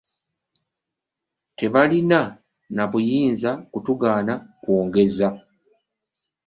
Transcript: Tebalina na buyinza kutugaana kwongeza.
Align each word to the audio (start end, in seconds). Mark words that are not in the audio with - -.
Tebalina 1.57 2.19
na 2.75 2.83
buyinza 2.91 3.51
kutugaana 3.71 4.33
kwongeza. 4.61 5.27